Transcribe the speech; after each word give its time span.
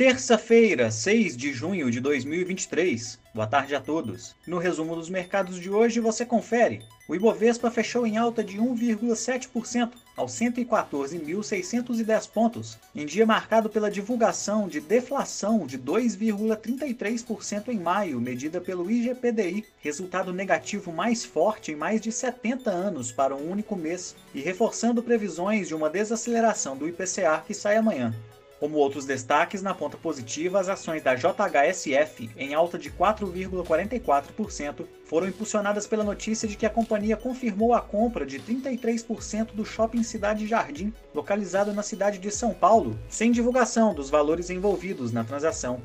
Terça-feira, 0.00 0.90
6 0.90 1.36
de 1.36 1.52
junho 1.52 1.90
de 1.90 2.00
2023. 2.00 3.18
Boa 3.34 3.46
tarde 3.46 3.74
a 3.74 3.80
todos. 3.82 4.34
No 4.46 4.56
resumo 4.56 4.96
dos 4.96 5.10
mercados 5.10 5.60
de 5.60 5.68
hoje 5.68 6.00
você 6.00 6.24
confere. 6.24 6.80
O 7.06 7.14
Ibovespa 7.14 7.70
fechou 7.70 8.06
em 8.06 8.16
alta 8.16 8.42
de 8.42 8.56
1,7% 8.56 9.90
aos 10.16 10.32
114.610 10.32 12.30
pontos, 12.30 12.78
em 12.96 13.04
dia 13.04 13.26
marcado 13.26 13.68
pela 13.68 13.90
divulgação 13.90 14.66
de 14.68 14.80
deflação 14.80 15.66
de 15.66 15.78
2,33% 15.78 17.68
em 17.68 17.78
maio, 17.78 18.18
medida 18.18 18.58
pelo 18.58 18.90
IGPDI, 18.90 19.66
resultado 19.80 20.32
negativo 20.32 20.90
mais 20.90 21.26
forte 21.26 21.72
em 21.72 21.76
mais 21.76 22.00
de 22.00 22.10
70 22.10 22.70
anos 22.70 23.12
para 23.12 23.36
um 23.36 23.50
único 23.50 23.76
mês, 23.76 24.16
e 24.34 24.40
reforçando 24.40 25.02
previsões 25.02 25.68
de 25.68 25.74
uma 25.74 25.90
desaceleração 25.90 26.74
do 26.74 26.88
IPCA 26.88 27.44
que 27.46 27.52
sai 27.52 27.76
amanhã. 27.76 28.14
Como 28.60 28.76
outros 28.76 29.06
destaques, 29.06 29.62
na 29.62 29.72
ponta 29.72 29.96
positiva, 29.96 30.60
as 30.60 30.68
ações 30.68 31.02
da 31.02 31.14
JHSF, 31.14 32.28
em 32.36 32.52
alta 32.52 32.78
de 32.78 32.90
4,44%, 32.90 34.86
foram 35.02 35.26
impulsionadas 35.28 35.86
pela 35.86 36.04
notícia 36.04 36.46
de 36.46 36.58
que 36.58 36.66
a 36.66 36.70
companhia 36.70 37.16
confirmou 37.16 37.72
a 37.72 37.80
compra 37.80 38.26
de 38.26 38.38
33% 38.38 39.54
do 39.54 39.64
Shopping 39.64 40.02
Cidade 40.02 40.46
Jardim, 40.46 40.92
localizado 41.14 41.72
na 41.72 41.82
cidade 41.82 42.18
de 42.18 42.30
São 42.30 42.52
Paulo, 42.52 42.98
sem 43.08 43.32
divulgação 43.32 43.94
dos 43.94 44.10
valores 44.10 44.50
envolvidos 44.50 45.10
na 45.10 45.24
transação. 45.24 45.80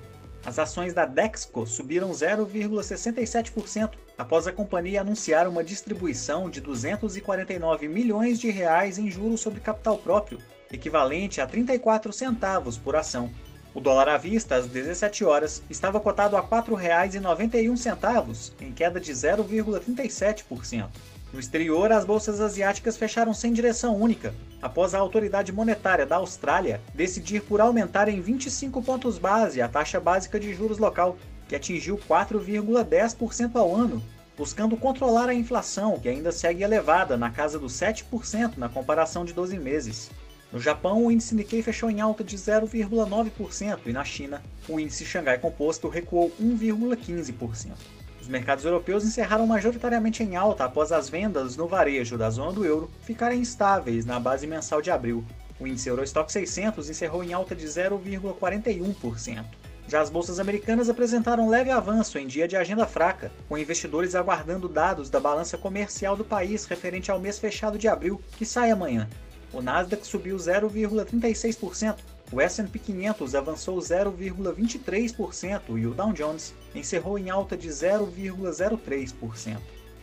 As 0.45 0.59
ações 0.59 0.93
da 0.93 1.05
Dexco 1.05 1.65
subiram 1.65 2.11
0,67% 2.11 3.91
após 4.17 4.47
a 4.47 4.51
companhia 4.51 4.99
anunciar 4.99 5.47
uma 5.47 5.63
distribuição 5.63 6.49
de 6.49 6.59
249 6.59 7.87
milhões 7.87 8.37
de 8.37 8.49
reais 8.49 8.99
em 8.99 9.09
juros 9.09 9.39
sobre 9.39 9.61
capital 9.61 9.97
próprio, 9.97 10.39
equivalente 10.71 11.41
a 11.41 11.47
34 11.47 12.13
centavos 12.13 12.77
por 12.77 12.95
ação. 12.95 13.31
O 13.73 13.81
dólar 13.81 14.07
à 14.07 14.17
vista, 14.17 14.55
às 14.55 14.67
17 14.67 15.25
horas, 15.25 15.61
estava 15.69 15.99
cotado 15.99 16.37
a 16.37 16.41
R$ 16.41 16.47
4,91, 16.47 18.53
em 18.61 18.71
queda 18.71 19.01
de 19.01 19.11
0,37%. 19.11 20.87
No 21.33 21.39
exterior, 21.41 21.91
as 21.91 22.05
bolsas 22.05 22.39
asiáticas 22.39 22.95
fecharam 22.95 23.33
sem 23.33 23.51
direção 23.51 23.97
única, 23.97 24.33
após 24.61 24.93
a 24.93 24.99
autoridade 24.99 25.51
monetária 25.51 26.05
da 26.05 26.15
Austrália 26.15 26.79
decidir 26.93 27.41
por 27.41 27.59
aumentar 27.59 28.07
em 28.07 28.21
25 28.21 28.81
pontos 28.81 29.17
base 29.17 29.61
a 29.61 29.67
taxa 29.67 29.99
básica 29.99 30.39
de 30.39 30.53
juros 30.53 30.77
local, 30.77 31.17
que 31.49 31.55
atingiu 31.55 31.99
4,10% 32.09 33.57
ao 33.57 33.75
ano, 33.75 34.01
buscando 34.37 34.77
controlar 34.77 35.27
a 35.27 35.33
inflação, 35.33 35.99
que 35.99 36.07
ainda 36.07 36.31
segue 36.31 36.63
elevada, 36.63 37.17
na 37.17 37.29
casa 37.29 37.59
dos 37.59 37.73
7% 37.73 38.53
na 38.55 38.69
comparação 38.69 39.25
de 39.25 39.33
12 39.33 39.59
meses. 39.59 40.09
No 40.55 40.61
Japão, 40.61 41.03
o 41.03 41.11
índice 41.11 41.35
Nikkei 41.35 41.61
fechou 41.61 41.91
em 41.91 41.99
alta 41.99 42.23
de 42.23 42.37
0,9% 42.37 43.79
e 43.87 43.91
na 43.91 44.05
China, 44.05 44.41
o 44.69 44.79
índice 44.79 45.03
Xangai 45.03 45.37
Composto 45.37 45.89
recuou 45.89 46.31
1,15%. 46.41 47.73
Os 48.21 48.29
mercados 48.29 48.63
europeus 48.63 49.03
encerraram 49.03 49.45
majoritariamente 49.45 50.23
em 50.23 50.37
alta 50.37 50.63
após 50.63 50.93
as 50.93 51.09
vendas 51.09 51.57
no 51.57 51.67
varejo 51.67 52.17
da 52.17 52.29
zona 52.29 52.53
do 52.53 52.63
euro 52.63 52.89
ficarem 53.01 53.41
estáveis 53.41 54.05
na 54.05 54.17
base 54.17 54.47
mensal 54.47 54.81
de 54.81 54.89
abril. 54.89 55.25
O 55.59 55.67
índice 55.67 55.89
Eurostock 55.89 56.31
600 56.31 56.89
encerrou 56.89 57.21
em 57.21 57.33
alta 57.33 57.53
de 57.53 57.65
0,41%. 57.65 59.43
Já 59.89 59.99
as 59.99 60.09
bolsas 60.09 60.39
americanas 60.39 60.87
apresentaram 60.87 61.49
leve 61.49 61.69
avanço 61.69 62.17
em 62.17 62.27
dia 62.27 62.47
de 62.47 62.55
agenda 62.55 62.87
fraca, 62.87 63.29
com 63.49 63.57
investidores 63.57 64.15
aguardando 64.15 64.69
dados 64.69 65.09
da 65.09 65.19
balança 65.19 65.57
comercial 65.57 66.15
do 66.15 66.23
país 66.23 66.63
referente 66.63 67.11
ao 67.11 67.19
mês 67.19 67.37
fechado 67.37 67.77
de 67.77 67.89
abril, 67.89 68.21
que 68.37 68.45
sai 68.45 68.71
amanhã. 68.71 69.09
O 69.55 69.61
Nasdaq 69.61 70.05
subiu 70.05 70.35
0,36%, 70.35 71.95
o 72.29 72.41
S&P 72.41 72.77
500 72.77 73.35
avançou 73.35 73.77
0,23% 73.77 75.61
e 75.77 75.87
o 75.87 75.93
Dow 75.93 76.11
Jones 76.11 76.53
encerrou 76.75 77.17
em 77.17 77.29
alta 77.29 77.55
de 77.55 77.69
0,03%. 77.69 79.57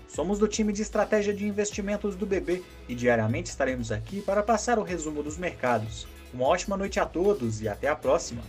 Somos 0.08 0.38
do 0.38 0.48
time 0.48 0.72
de 0.72 0.80
estratégia 0.80 1.34
de 1.34 1.46
investimentos 1.46 2.16
do 2.16 2.24
BB 2.24 2.62
e 2.88 2.94
diariamente 2.94 3.50
estaremos 3.50 3.92
aqui 3.92 4.22
para 4.22 4.42
passar 4.42 4.78
o 4.78 4.82
resumo 4.82 5.22
dos 5.22 5.36
mercados. 5.36 6.06
Uma 6.32 6.46
ótima 6.46 6.74
noite 6.74 6.98
a 6.98 7.04
todos 7.04 7.60
e 7.60 7.69
até 7.69 7.88
a 7.88 7.96
próxima! 7.96 8.40